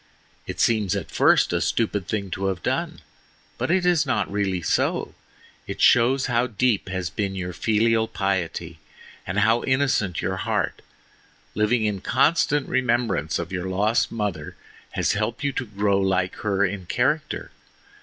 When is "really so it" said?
4.31-5.79